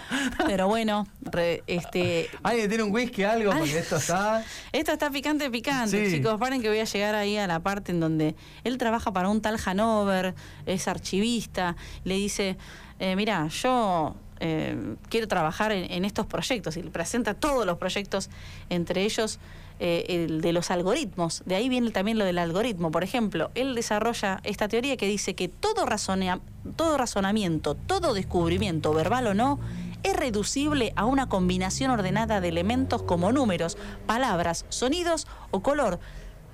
Pero 0.46 0.68
bueno, 0.68 1.06
re- 1.20 1.62
este, 1.66 2.30
¿Alguien 2.42 2.68
tiene 2.68 2.82
un 2.84 2.92
whisky 2.92 3.22
algo? 3.22 3.52
Porque 3.52 3.78
esto 3.78 3.96
está. 3.96 4.42
esto 4.72 4.92
está 4.92 5.10
picante, 5.10 5.50
picante, 5.50 6.06
Sí. 6.10 6.16
chicos. 6.16 6.40
Paren 6.40 6.62
que 6.62 6.68
voy 6.70 6.78
a 6.80 6.84
llegar 6.84 7.14
ahí 7.14 7.36
a 7.36 7.46
la 7.46 7.60
parte 7.60 7.92
en 7.92 8.00
donde 8.00 8.34
él 8.64 8.78
trabaja 8.78 9.12
para 9.12 9.28
un 9.28 9.42
tal 9.42 9.58
Hanover, 9.64 10.34
es 10.64 10.88
archivista. 10.88 11.76
Le 12.04 12.14
dice, 12.14 12.56
eh, 12.98 13.16
mira, 13.16 13.48
yo 13.48 14.16
eh, 14.40 14.96
quiero 15.10 15.28
trabajar 15.28 15.72
en, 15.72 15.92
en 15.92 16.04
estos 16.06 16.24
proyectos. 16.26 16.76
Y 16.78 16.82
le 16.82 16.90
presenta 16.90 17.34
todos 17.34 17.66
los 17.66 17.76
proyectos, 17.76 18.30
entre 18.70 19.02
ellos 19.04 19.38
eh, 19.78 20.04
el 20.08 20.40
de 20.40 20.52
los 20.52 20.70
algoritmos. 20.70 21.42
De 21.46 21.54
ahí 21.54 21.68
viene 21.68 21.90
también 21.90 22.18
lo 22.18 22.24
del 22.24 22.38
algoritmo. 22.38 22.90
Por 22.90 23.04
ejemplo, 23.04 23.50
él 23.54 23.74
desarrolla 23.74 24.40
esta 24.44 24.68
teoría 24.68 24.96
que 24.96 25.06
dice 25.06 25.34
que 25.34 25.48
todo, 25.48 25.84
razonea- 25.86 26.40
todo 26.76 26.96
razonamiento, 26.96 27.74
todo 27.74 28.14
descubrimiento, 28.14 28.92
verbal 28.94 29.26
o 29.28 29.34
no, 29.34 29.58
es 30.02 30.14
reducible 30.16 30.92
a 30.96 31.04
una 31.04 31.28
combinación 31.28 31.90
ordenada 31.90 32.40
de 32.40 32.48
elementos 32.48 33.02
como 33.02 33.32
números, 33.32 33.76
palabras, 34.06 34.64
sonidos 34.68 35.26
o 35.50 35.60
color. 35.60 35.98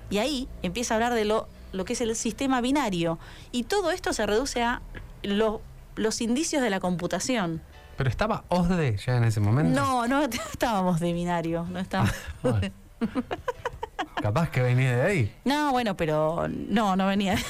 Y 0.09 0.17
ahí 0.17 0.47
empieza 0.61 0.93
a 0.93 0.97
hablar 0.97 1.13
de 1.13 1.25
lo, 1.25 1.47
lo 1.71 1.85
que 1.85 1.93
es 1.93 2.01
el 2.01 2.15
sistema 2.15 2.61
binario. 2.61 3.19
Y 3.51 3.63
todo 3.63 3.91
esto 3.91 4.11
se 4.13 4.25
reduce 4.25 4.63
a 4.63 4.81
lo- 5.23 5.61
los 5.95 6.21
indicios 6.21 6.61
de 6.63 6.69
la 6.69 6.79
computación. 6.79 7.61
Pero 7.95 8.09
estaba 8.09 8.43
Osde 8.49 8.97
ya 8.97 9.17
en 9.17 9.23
ese 9.23 9.39
momento. 9.39 9.79
No, 9.79 10.07
no 10.07 10.23
estábamos 10.51 10.99
de 10.99 11.13
binario, 11.13 11.65
no 11.69 11.79
estábamos. 11.79 12.13
Bueno. 12.41 12.71
Capaz 14.21 14.49
que 14.49 14.61
venía 14.61 14.95
de 14.95 15.01
ahí. 15.01 15.35
No, 15.45 15.71
bueno, 15.71 15.95
pero 15.97 16.47
no, 16.49 16.95
no 16.95 17.07
venía. 17.07 17.35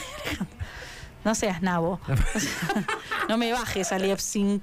No 1.26 1.36
seas 1.36 1.62
nabo. 1.62 2.02
no 3.30 3.38
me 3.38 3.54
bajes 3.54 3.94
a 3.94 3.98
Leipzig 3.98 4.60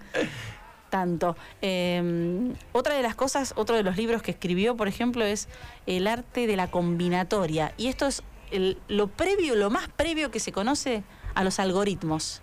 tanto. 0.91 1.35
Eh, 1.63 2.53
otra 2.73 2.97
de 2.97 3.03
las 3.03 3.15
cosas, 3.15 3.55
otro 3.57 3.77
de 3.77 3.83
los 3.83 3.97
libros 3.97 4.21
que 4.21 4.33
escribió, 4.33 4.77
por 4.77 4.87
ejemplo, 4.87 5.25
es 5.25 5.49
El 5.87 6.07
arte 6.07 6.47
de 6.47 6.57
la 6.57 6.71
combinatoria. 6.71 7.73
Y 7.79 7.87
esto 7.89 8.07
es 8.07 8.23
el- 8.51 8.77
lo 8.89 9.07
previo, 9.07 9.55
lo 9.55 9.71
más 9.71 9.89
previo 9.89 10.31
que 10.31 10.39
se 10.39 10.53
conoce 10.53 11.03
a 11.35 11.45
los 11.45 11.59
algoritmos. 11.61 12.43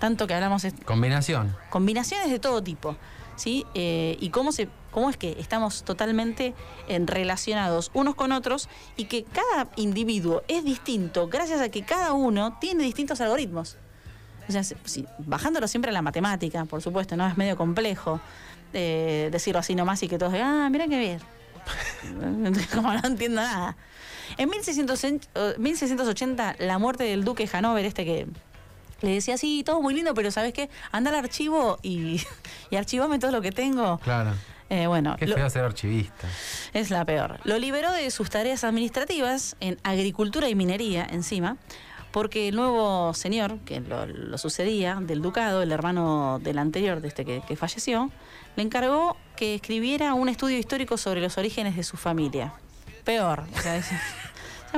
Tanto 0.00 0.26
que 0.26 0.34
hablamos 0.34 0.62
de 0.62 0.72
Combinación. 0.72 1.54
combinaciones 1.70 2.32
de 2.32 2.40
todo 2.40 2.64
tipo. 2.64 2.96
¿Sí? 3.36 3.64
Eh, 3.74 4.16
y 4.18 4.30
cómo, 4.30 4.50
se, 4.50 4.68
cómo 4.92 5.10
es 5.10 5.16
que 5.16 5.36
estamos 5.40 5.82
totalmente 5.82 6.54
en 6.86 7.08
relacionados 7.08 7.90
unos 7.94 8.14
con 8.14 8.30
otros 8.30 8.68
y 8.96 9.06
que 9.06 9.24
cada 9.24 9.66
individuo 9.74 10.42
es 10.46 10.62
distinto 10.64 11.26
gracias 11.26 11.60
a 11.60 11.68
que 11.70 11.82
cada 11.82 12.12
uno 12.12 12.56
tiene 12.60 12.84
distintos 12.84 13.20
algoritmos. 13.20 13.76
O 14.48 14.52
sea, 14.52 14.62
bajándolo 15.18 15.66
siempre 15.66 15.90
a 15.90 15.92
la 15.92 16.02
matemática, 16.02 16.64
por 16.66 16.80
supuesto, 16.82 17.16
¿no? 17.16 17.26
Es 17.26 17.36
medio 17.36 17.56
complejo 17.56 18.20
eh, 18.72 19.28
decirlo 19.32 19.58
así 19.60 19.74
nomás 19.74 20.02
y 20.02 20.08
que 20.08 20.18
todos 20.18 20.32
digan, 20.32 20.48
ah, 20.62 20.70
mira 20.70 20.86
qué 20.88 20.98
bien. 20.98 21.20
Como 22.74 22.92
no 22.92 23.00
entiendo 23.06 23.40
nada. 23.40 23.76
En 24.36 24.48
1600 24.48 25.04
en- 25.04 25.20
eh, 25.34 25.54
1680, 25.58 26.56
la 26.58 26.78
muerte 26.78 27.04
del 27.04 27.24
duque 27.24 27.48
Hanover, 27.52 27.84
este 27.84 28.04
que 28.04 28.26
le 29.02 29.14
decía, 29.14 29.36
sí, 29.36 29.62
todo 29.64 29.82
muy 29.82 29.94
lindo, 29.94 30.14
pero 30.14 30.30
¿sabes 30.30 30.52
qué? 30.52 30.70
Anda 30.90 31.10
al 31.10 31.16
archivo 31.16 31.78
y, 31.82 32.20
y 32.70 32.76
archivame 32.76 33.18
todo 33.18 33.30
lo 33.30 33.42
que 33.42 33.52
tengo. 33.52 33.98
Claro. 33.98 34.32
Eh, 34.72 34.86
bueno, 34.86 35.16
Qué 35.18 35.26
feo 35.26 35.50
ser 35.50 35.64
archivista. 35.64 36.26
es 36.72 36.88
la 36.88 37.04
peor. 37.04 37.38
Lo 37.44 37.58
liberó 37.58 37.92
de 37.92 38.10
sus 38.10 38.30
tareas 38.30 38.64
administrativas 38.64 39.54
en 39.60 39.76
agricultura 39.82 40.48
y 40.48 40.54
minería 40.54 41.06
encima, 41.10 41.58
porque 42.10 42.48
el 42.48 42.56
nuevo 42.56 43.12
señor 43.12 43.58
que 43.66 43.80
lo, 43.80 44.06
lo 44.06 44.38
sucedía 44.38 44.96
del 44.98 45.20
ducado, 45.20 45.60
el 45.60 45.72
hermano 45.72 46.38
del 46.42 46.56
anterior, 46.56 47.02
de 47.02 47.08
este 47.08 47.26
que, 47.26 47.42
que 47.46 47.54
falleció, 47.54 48.10
le 48.56 48.62
encargó 48.62 49.18
que 49.36 49.56
escribiera 49.56 50.14
un 50.14 50.30
estudio 50.30 50.56
histórico 50.56 50.96
sobre 50.96 51.20
los 51.20 51.36
orígenes 51.36 51.76
de 51.76 51.82
su 51.82 51.98
familia. 51.98 52.54
Peor. 53.04 53.44
O 53.54 53.60
sea, 53.60 53.82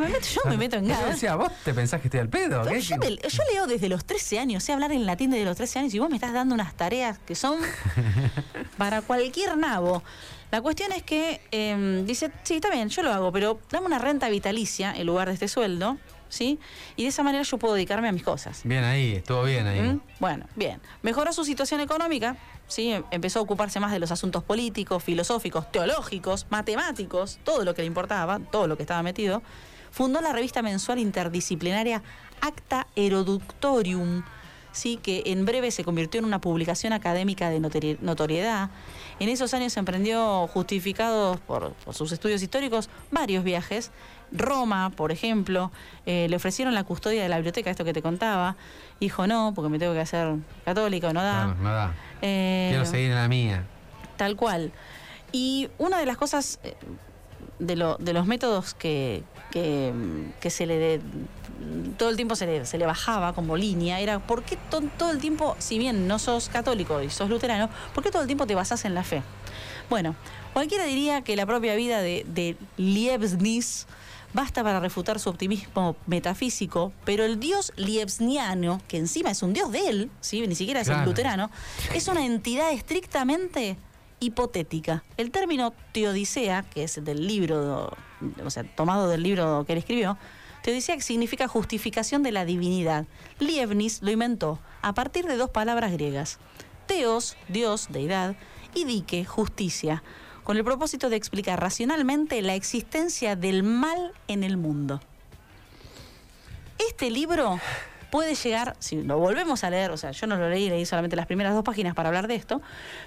me 0.01 0.09
meto- 0.09 0.27
yo 0.35 0.41
me 0.51 0.57
meto 0.57 0.77
en 0.77 0.85
Yo 0.87 0.95
nada. 0.95 1.07
decía, 1.11 1.35
¿vos 1.37 1.51
te 1.65 1.73
pensás 1.75 2.01
que 2.01 2.09
estoy 2.09 2.21
al 2.21 2.29
pedo? 2.29 2.63
¿Qué- 2.65 2.81
Yo, 2.81 2.97
yo 2.99 3.43
leo 3.53 3.67
desde 3.67 3.89
los 3.89 4.05
13 4.05 4.39
años, 4.39 4.63
sé 4.65 4.73
hablar 4.73 4.93
en 4.93 5.07
latín 5.07 5.31
desde 5.31 5.45
los 5.45 5.57
13 5.57 5.79
años 5.79 5.95
y 5.95 5.99
vos 5.99 6.09
me 6.11 6.17
estás 6.17 6.33
dando 6.33 6.55
unas 6.55 6.75
tareas 6.75 7.19
que 7.19 7.35
son 7.35 7.59
para 8.79 9.03
cualquier 9.03 9.57
nabo. 9.57 10.03
La 10.51 10.61
cuestión 10.63 10.93
es 10.93 11.03
que 11.03 11.41
eh, 11.51 12.03
dice, 12.07 12.31
sí, 12.45 12.55
está 12.57 12.71
bien, 12.71 12.89
yo 12.89 13.03
lo 13.03 13.13
hago, 13.13 13.33
pero 13.33 13.59
dame 13.71 13.87
una 13.87 13.99
renta 13.99 14.29
vitalicia 14.29 14.93
en 14.95 15.07
lugar 15.07 15.27
de 15.29 15.35
este 15.35 15.49
sueldo, 15.49 15.97
¿sí? 16.29 16.61
Y 16.97 17.03
de 17.03 17.09
esa 17.09 17.23
manera 17.25 17.43
yo 17.43 17.59
puedo 17.59 17.75
dedicarme 17.75 18.09
a 18.09 18.13
mis 18.13 18.23
cosas. 18.23 18.61
Bien 18.65 18.85
ahí, 18.85 19.13
estuvo 19.17 19.43
bien 19.43 19.67
ahí. 19.67 19.81
¿Mm? 19.81 20.01
Bueno, 20.21 20.47
bien. 20.55 20.81
Mejoró 21.03 21.33
su 21.33 21.45
situación 21.45 21.81
económica, 21.81 22.37
¿sí? 22.69 22.93
Em- 22.93 23.03
Empezó 23.11 23.41
a 23.41 23.43
ocuparse 23.43 23.81
más 23.81 23.91
de 23.91 23.99
los 23.99 24.13
asuntos 24.13 24.45
políticos, 24.45 25.03
filosóficos, 25.03 25.73
teológicos, 25.73 26.47
matemáticos, 26.51 27.39
todo 27.43 27.65
lo 27.65 27.75
que 27.75 27.83
le 27.83 27.87
importaba, 27.87 28.39
todo 28.39 28.69
lo 28.69 28.77
que 28.77 28.85
estaba 28.85 29.03
metido. 29.03 29.43
Fundó 29.95 30.21
la 30.21 30.33
revista 30.33 30.61
mensual 30.61 30.99
interdisciplinaria 30.99 32.03
Acta 32.41 32.89
Eroductorium, 32.97 34.25
¿sí? 34.73 34.97
que 35.01 35.23
en 35.27 35.45
breve 35.45 35.71
se 35.71 35.85
convirtió 35.85 36.19
en 36.19 36.25
una 36.25 36.41
publicación 36.41 36.93
académica 36.93 37.49
de 37.49 37.61
notori- 37.61 37.99
notoriedad. 38.01 38.71
En 39.21 39.29
esos 39.29 39.55
años 39.55 39.77
emprendió, 39.77 40.49
justificados 40.49 41.39
por, 41.39 41.75
por 41.75 41.95
sus 41.95 42.11
estudios 42.11 42.43
históricos, 42.43 42.91
varios 43.13 43.45
viajes. 43.45 43.93
Roma, 44.33 44.91
por 44.91 45.13
ejemplo, 45.13 45.71
eh, 46.07 46.27
le 46.29 46.35
ofrecieron 46.35 46.75
la 46.75 46.83
custodia 46.83 47.23
de 47.23 47.29
la 47.29 47.37
biblioteca, 47.37 47.71
esto 47.71 47.85
que 47.85 47.93
te 47.93 48.03
contaba. 48.03 48.57
Dijo 48.99 49.29
no, 49.29 49.53
porque 49.55 49.69
me 49.69 49.79
tengo 49.79 49.93
que 49.93 50.01
hacer 50.01 50.35
católico, 50.65 51.13
no 51.13 51.23
da. 51.23 51.45
Claro, 51.45 51.55
no 51.63 51.73
da. 51.73 51.95
Eh, 52.21 52.67
Quiero 52.71 52.85
seguir 52.85 53.11
en 53.11 53.15
la 53.17 53.29
mía. 53.29 53.65
Tal 54.17 54.35
cual. 54.35 54.73
Y 55.31 55.69
una 55.79 55.99
de 55.99 56.07
las 56.07 56.17
cosas, 56.17 56.59
eh, 56.65 56.75
de, 57.59 57.77
lo- 57.77 57.97
de 57.99 58.13
los 58.13 58.27
métodos 58.27 58.75
que, 58.75 59.23
que, 59.51 59.93
que 60.41 60.51
se 60.51 60.67
le... 60.67 60.79
de- 60.79 61.01
todo 61.97 62.11
el 62.11 62.17
tiempo 62.17 62.37
se 62.37 62.47
le, 62.47 62.67
se 62.67 62.77
le 62.79 62.85
bajaba 62.87 63.33
como 63.33 63.57
línea, 63.57 64.01
era 64.01 64.19
¿por 64.19 64.43
qué 64.43 64.57
to- 64.71 64.83
todo 64.99 65.11
el 65.13 65.19
tiempo, 65.19 65.57
si 65.59 65.79
bien 65.79 66.07
no 66.09 66.19
sos 66.19 66.49
católico 66.49 67.01
y 67.03 67.11
sos 67.11 67.31
luterano, 67.31 67.71
¿por 67.95 68.03
qué 68.05 68.11
todo 68.11 68.23
el 68.23 68.27
tiempo 68.27 68.47
te 68.47 68.55
basás 68.55 68.85
en 68.85 68.95
la 68.95 69.05
fe? 69.05 69.23
Bueno, 69.89 70.15
cualquiera 70.53 70.85
diría 70.85 71.23
que 71.23 71.37
la 71.37 71.47
propia 71.47 71.75
vida 71.75 72.01
de, 72.01 72.27
de 72.29 72.57
basta 74.35 74.65
para 74.65 74.81
refutar 74.81 75.21
su 75.21 75.31
optimismo 75.31 75.95
metafísico, 76.07 76.93
pero 77.05 77.25
el 77.25 77.39
dios 77.39 77.73
liebsniano, 77.77 78.81
que 78.89 78.97
encima 78.99 79.31
es 79.31 79.43
un 79.45 79.53
dios 79.53 79.71
de 79.71 79.89
él, 79.89 80.11
¿sí? 80.21 80.45
ni 80.47 80.57
siquiera 80.57 80.81
es 80.81 80.89
un 80.89 80.95
Claro. 80.95 81.07
luterano, 81.11 81.51
es 81.95 82.09
una 82.09 82.27
entidad 82.27 82.73
estrictamente 82.73 83.77
hipotética. 84.25 85.05
El 85.17 85.31
término 85.31 85.73
teodicea, 85.93 86.63
que 86.63 86.85
es 86.85 87.05
del 87.05 87.27
libro, 87.27 87.97
o 88.45 88.51
sea, 88.51 88.65
tomado 88.65 89.09
del 89.09 89.23
libro 89.23 89.65
que 89.67 89.73
él 89.73 89.79
escribió, 89.79 90.19
teodicea 90.63 91.01
significa 91.01 91.49
justificación 91.49 92.23
de 92.23 92.33
la 92.33 92.45
divinidad. 92.45 93.07
Leibniz 93.39 94.03
lo 94.03 94.11
inventó 94.11 94.59
a 94.83 94.95
partir 94.95 95.27
de 95.27 95.37
dos 95.37 95.51
palabras 95.51 95.93
griegas. 95.93 96.39
Teos, 96.87 97.37
Dios, 97.49 97.89
deidad, 97.91 98.37
y 98.75 98.85
dike, 98.85 99.25
justicia, 99.25 100.03
con 100.43 100.57
el 100.57 100.65
propósito 100.65 101.09
de 101.09 101.17
explicar 101.17 101.61
racionalmente 101.61 102.43
la 102.43 102.55
existencia 102.55 103.37
del 103.37 103.63
mal 103.63 104.13
en 104.29 104.45
el 104.45 104.57
mundo. 104.57 105.01
Este 106.79 107.11
libro 107.11 107.61
puede 108.15 108.37
llegar, 108.37 108.77
si 108.79 109.03
lo 109.03 109.19
volvemos 109.19 109.65
a 109.65 109.71
leer, 109.71 109.91
o 109.91 109.97
sea, 109.97 110.13
yo 110.13 110.29
no 110.29 110.37
lo 110.37 110.49
leí, 110.49 110.69
leí 110.69 110.87
solamente 110.87 111.17
las 111.17 111.27
primeras 111.27 111.53
dos 111.53 111.65
páginas 111.65 111.97
para 111.97 112.11
hablar 112.11 112.29
de 112.29 112.37
esto, 112.37 112.63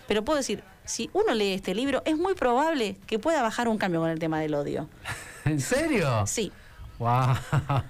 pero 0.06 0.26
puedo 0.26 0.36
decir, 0.36 0.66
si 0.84 1.10
uno 1.14 1.34
lee 1.34 1.54
este 1.54 1.74
libro, 1.74 2.02
es 2.04 2.18
muy 2.18 2.34
probable 2.34 2.98
que 3.08 3.18
pueda 3.18 3.42
bajar 3.42 3.70
un 3.70 3.78
cambio 3.78 4.02
con 4.02 4.10
el 4.10 4.20
tema 4.20 4.42
del 4.42 4.54
odio. 4.54 4.90
¿En 5.46 5.62
serio? 5.62 6.28
Sí, 6.28 6.52
Wow. 7.00 7.36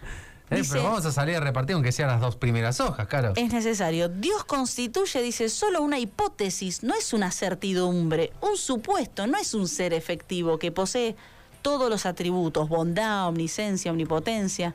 Eh, 0.49 0.57
Dice- 0.57 0.73
pero 0.75 0.83
vamos 0.85 1.05
a 1.05 1.11
salir 1.11 1.35
a 1.35 1.39
repartir 1.41 1.73
aunque 1.73 1.91
sean 1.91 2.07
las 2.07 2.21
dos 2.21 2.35
primeras 2.37 2.79
hojas, 2.79 3.07
claro. 3.07 3.33
es 3.35 3.51
necesario. 3.51 4.07
Dios 4.09 4.45
constituye, 4.45 5.21
dice, 5.21 5.49
solo 5.49 5.81
una 5.81 5.97
hipótesis, 5.99 6.83
no 6.83 6.93
es 6.93 7.11
una 7.13 7.31
certidumbre, 7.31 8.31
un 8.41 8.55
supuesto, 8.57 9.25
no 9.27 9.37
es 9.39 9.53
un 9.55 9.67
ser 9.67 9.93
efectivo 9.93 10.57
que 10.59 10.71
posee 10.71 11.15
todos 11.63 11.89
los 11.89 12.05
atributos, 12.05 12.69
bondad, 12.69 13.27
omniscencia, 13.27 13.91
omnipotencia. 13.91 14.73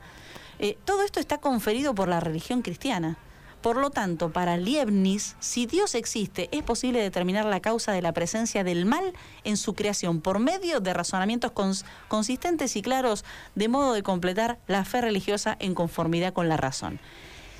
Eh, 0.63 0.77
todo 0.85 1.03
esto 1.03 1.19
está 1.19 1.39
conferido 1.39 1.93
por 1.93 2.07
la 2.07 2.21
religión 2.21 2.61
cristiana. 2.61 3.17
Por 3.61 3.75
lo 3.75 3.89
tanto, 3.89 4.31
para 4.31 4.55
Leibniz, 4.55 5.35
si 5.41 5.65
Dios 5.65 5.93
existe, 5.93 6.47
es 6.53 6.63
posible 6.63 7.01
determinar 7.01 7.43
la 7.43 7.59
causa 7.59 7.91
de 7.91 8.01
la 8.01 8.13
presencia 8.13 8.63
del 8.63 8.85
mal 8.85 9.11
en 9.43 9.57
su 9.57 9.73
creación 9.73 10.21
por 10.21 10.39
medio 10.39 10.79
de 10.79 10.93
razonamientos 10.93 11.51
cons- 11.51 11.83
consistentes 12.07 12.77
y 12.77 12.81
claros, 12.81 13.25
de 13.55 13.67
modo 13.67 13.91
de 13.91 14.03
completar 14.03 14.57
la 14.67 14.85
fe 14.85 15.01
religiosa 15.01 15.57
en 15.59 15.75
conformidad 15.75 16.31
con 16.31 16.47
la 16.47 16.55
razón. 16.55 16.97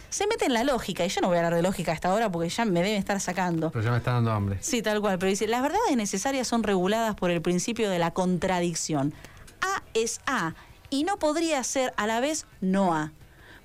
Se 0.10 0.26
mete 0.28 0.46
en 0.46 0.54
la 0.54 0.64
lógica, 0.64 1.06
y 1.06 1.10
yo 1.10 1.20
no 1.20 1.28
voy 1.28 1.36
a 1.36 1.40
hablar 1.40 1.56
de 1.56 1.62
lógica 1.62 1.92
hasta 1.92 2.08
ahora 2.10 2.32
porque 2.32 2.48
ya 2.48 2.64
me 2.64 2.82
deben 2.82 2.98
estar 2.98 3.20
sacando. 3.20 3.70
Pero 3.72 3.84
ya 3.84 3.92
me 3.92 3.98
está 3.98 4.14
dando 4.14 4.32
hambre. 4.32 4.60
Sí, 4.62 4.82
tal 4.82 5.02
cual, 5.02 5.20
pero 5.20 5.30
dice, 5.30 5.48
las 5.48 5.62
verdades 5.62 5.98
necesarias 5.98 6.48
son 6.48 6.64
reguladas 6.64 7.16
por 7.16 7.32
el 7.32 7.42
principio 7.42 7.90
de 7.90 8.00
la 8.00 8.12
contradicción. 8.12 9.14
A 9.62 9.82
es 9.94 10.22
A 10.26 10.54
y 10.94 11.04
no 11.04 11.18
podría 11.18 11.64
ser 11.64 11.92
a 11.98 12.06
la 12.06 12.20
vez 12.20 12.46
no 12.62 12.94
A. 12.94 13.14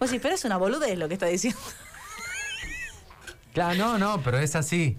Vos 0.00 0.08
decís, 0.08 0.22
pero 0.22 0.34
es 0.34 0.46
una 0.46 0.56
boludez 0.56 0.96
lo 0.96 1.08
que 1.08 1.14
está 1.14 1.26
diciendo. 1.26 1.60
Claro, 3.52 3.76
no, 3.76 3.98
no, 3.98 4.22
pero 4.22 4.38
es 4.38 4.54
así. 4.54 4.96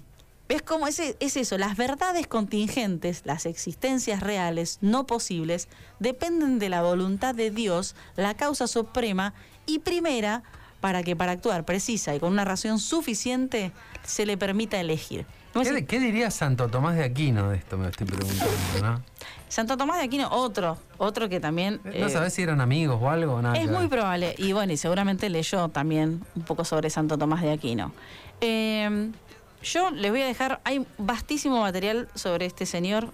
¿Ves 0.48 0.62
cómo 0.62 0.86
es, 0.88 1.00
es 1.00 1.38
eso? 1.38 1.57
Las 1.57 1.75
verdades 1.75 2.27
contingentes, 2.27 3.21
las 3.25 3.48
existencias 3.48 4.21
reales, 4.21 4.77
no 4.81 5.07
posibles, 5.07 5.69
dependen 6.00 6.59
de 6.59 6.69
la 6.69 6.83
voluntad 6.83 7.33
de 7.33 7.50
Dios, 7.50 7.95
la 8.15 8.36
causa 8.36 8.67
suprema 8.67 9.33
y 9.65 9.79
primera, 9.79 10.43
para 10.81 11.01
que 11.01 11.15
para 11.15 11.31
actuar 11.31 11.65
precisa 11.65 12.13
y 12.13 12.19
con 12.19 12.31
una 12.31 12.45
razón 12.45 12.79
suficiente 12.79 13.71
se 14.03 14.27
le 14.27 14.38
permita 14.38 14.79
elegir. 14.79 15.25
¿Qué, 15.53 15.86
qué 15.86 16.00
diría 16.00 16.29
Santo 16.29 16.67
Tomás 16.67 16.95
de 16.95 17.05
Aquino 17.05 17.50
de 17.50 17.57
esto? 17.57 17.77
Me 17.77 17.89
estoy 17.89 18.05
preguntando, 18.05 18.53
¿no? 18.81 19.03
Santo 19.50 19.77
Tomás 19.77 19.98
de 19.98 20.03
Aquino, 20.03 20.29
otro, 20.32 20.77
otro 20.98 21.27
que 21.27 21.39
también... 21.39 21.82
¿No 21.84 21.91
eh, 21.91 22.10
sabés 22.10 22.34
si 22.34 22.44
eran 22.44 22.62
amigos 22.62 23.00
o 23.01 23.10
algo? 23.10 23.41
Nada 23.41 23.58
Es 23.58 23.70
muy 23.70 23.88
probable, 23.88 24.36
y 24.38 24.53
bueno, 24.53 24.72
y 24.72 24.77
seguramente 24.77 25.29
leyó 25.29 25.68
también 25.70 26.24
un 26.36 26.44
poco 26.44 26.63
sobre 26.63 26.89
Santo 26.89 27.18
Tomás 27.18 27.41
de 27.41 27.51
Aquino. 27.51 27.91
Eh, 28.41 29.12
yo 29.63 29.91
les 29.91 30.12
voy 30.12 30.22
a 30.22 30.25
dejar, 30.25 30.62
hay 30.63 30.86
vastísimo 30.98 31.60
material 31.62 32.08
sobre 32.15 32.46
este 32.46 32.65
señor, 32.65 33.12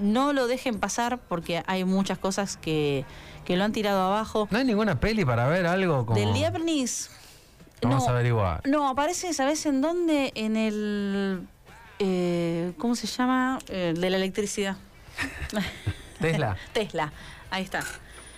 no 0.00 0.32
lo 0.32 0.46
dejen 0.46 0.80
pasar 0.80 1.18
porque 1.18 1.62
hay 1.66 1.84
muchas 1.84 2.18
cosas 2.18 2.56
que, 2.56 3.04
que 3.44 3.56
lo 3.56 3.64
han 3.64 3.72
tirado 3.72 4.00
abajo. 4.02 4.48
¿No 4.50 4.58
hay 4.58 4.64
ninguna 4.64 4.98
peli 4.98 5.24
para 5.24 5.46
ver 5.46 5.66
algo 5.66 6.06
como...? 6.06 6.18
Del 6.18 6.32
Leibniz, 6.32 7.10
Vamos 7.82 8.04
no, 8.04 8.08
a 8.08 8.12
averiguar. 8.12 8.66
no, 8.66 8.88
aparece, 8.88 9.34
¿sabes 9.34 9.66
en 9.66 9.82
dónde? 9.82 10.32
En 10.34 10.56
el 10.56 11.46
eh, 11.98 12.72
¿cómo 12.78 12.96
se 12.96 13.06
llama? 13.06 13.58
Eh, 13.68 13.94
de 13.96 14.10
la 14.10 14.16
electricidad. 14.16 14.76
Tesla. 16.20 16.56
Tesla, 16.72 17.12
ahí 17.50 17.62
está. 17.62 17.84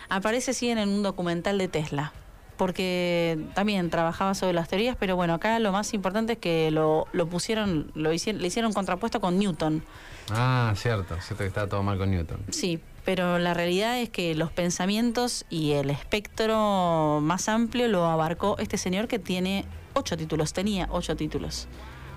Aparece 0.09 0.55
sí 0.55 0.71
en 0.71 0.79
un 0.79 1.03
documental 1.03 1.59
de 1.59 1.69
Tesla, 1.69 2.13
porque 2.57 3.39
también 3.55 3.91
trabajaba 3.91 4.35
sobre 4.35 4.53
las 4.53 4.69
teorías, 4.69 4.97
pero 4.99 5.17
bueno, 5.17 5.35
acá 5.35 5.59
lo 5.59 5.73
más 5.73 5.95
importante 5.95 6.35
es 6.35 6.39
que 6.39 6.71
lo, 6.71 7.07
lo 7.13 7.27
pusieron, 7.27 7.91
lo 7.95 8.13
hicieron, 8.13 8.41
le 8.41 8.49
hicieron 8.49 8.73
contrapuesto 8.73 9.21
con 9.21 9.39
Newton. 9.39 9.83
Ah, 10.31 10.73
cierto, 10.77 11.17
cierto 11.21 11.45
que 11.45 11.49
estaba 11.49 11.69
todo 11.69 11.83
mal 11.83 11.99
con 11.99 12.11
Newton. 12.11 12.39
Sí, 12.51 12.81
pero 13.05 13.39
la 13.39 13.55
realidad 13.55 14.01
es 14.01 14.11
que 14.11 14.35
los 14.35 14.51
pensamientos 14.51 15.45
y 15.49 15.73
el 15.73 15.91
espectro 15.91 17.21
más 17.23 17.49
amplio 17.49 17.89
lo 17.89 18.07
abarcó 18.07 18.57
este 18.59 18.79
señor 18.79 19.07
que 19.07 19.19
tiene 19.19 19.65
ocho 19.95 20.17
títulos, 20.17 20.53
tenía 20.53 20.89
ocho 20.91 21.17
títulos, 21.17 21.69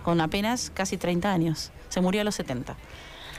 con 0.04 0.22
apenas 0.22 0.72
casi 0.74 0.98
30 0.98 1.32
años. 1.32 1.72
Se 1.90 2.02
murió 2.02 2.22
a 2.22 2.24
los 2.24 2.36
70. 2.36 2.76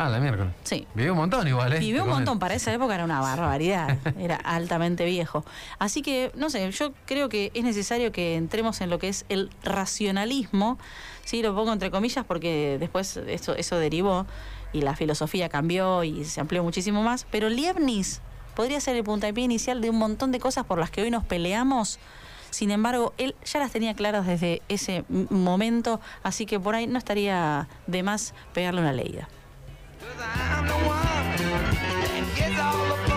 Ah, 0.00 0.08
la 0.08 0.18
miércoles. 0.18 0.54
Sí. 0.64 0.86
Vivió 0.94 1.12
un 1.12 1.18
montón 1.18 1.46
igual, 1.46 1.74
¿eh? 1.74 1.78
Vivió 1.78 2.04
un 2.04 2.08
montón, 2.08 2.38
para 2.38 2.54
esa 2.54 2.72
época 2.72 2.94
era 2.94 3.04
una 3.04 3.20
barbaridad, 3.20 3.98
era 4.18 4.36
altamente 4.36 5.04
viejo. 5.04 5.44
Así 5.78 6.00
que, 6.00 6.32
no 6.34 6.48
sé, 6.48 6.70
yo 6.70 6.94
creo 7.04 7.28
que 7.28 7.50
es 7.52 7.62
necesario 7.64 8.10
que 8.10 8.36
entremos 8.36 8.80
en 8.80 8.88
lo 8.88 8.98
que 8.98 9.08
es 9.08 9.26
el 9.28 9.50
racionalismo, 9.62 10.78
sí, 11.26 11.42
lo 11.42 11.54
pongo 11.54 11.74
entre 11.74 11.90
comillas 11.90 12.24
porque 12.24 12.78
después 12.80 13.18
eso, 13.18 13.54
eso 13.54 13.76
derivó 13.76 14.24
y 14.72 14.80
la 14.80 14.96
filosofía 14.96 15.50
cambió 15.50 16.02
y 16.02 16.24
se 16.24 16.40
amplió 16.40 16.64
muchísimo 16.64 17.02
más, 17.02 17.26
pero 17.30 17.50
Leibniz 17.50 18.22
podría 18.56 18.80
ser 18.80 18.96
el 18.96 19.04
puntapié 19.04 19.44
inicial 19.44 19.82
de 19.82 19.90
un 19.90 19.98
montón 19.98 20.32
de 20.32 20.40
cosas 20.40 20.64
por 20.64 20.78
las 20.78 20.90
que 20.90 21.02
hoy 21.02 21.10
nos 21.10 21.24
peleamos. 21.24 21.98
Sin 22.48 22.70
embargo, 22.70 23.12
él 23.18 23.34
ya 23.44 23.58
las 23.58 23.70
tenía 23.70 23.92
claras 23.92 24.26
desde 24.26 24.62
ese 24.70 25.04
momento, 25.10 26.00
así 26.22 26.46
que 26.46 26.58
por 26.58 26.74
ahí 26.74 26.86
no 26.86 26.96
estaría 26.96 27.68
de 27.86 28.02
más 28.02 28.32
pegarle 28.54 28.80
una 28.80 28.94
leída. 28.94 29.28
Cause 30.00 30.18
I'm 30.18 30.66
the 30.66 30.72
one 30.72 30.96
that 30.96 32.32
gets 32.34 32.58
all 32.58 33.04
the 33.04 33.09